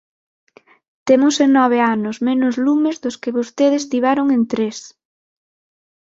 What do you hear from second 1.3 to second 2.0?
en nove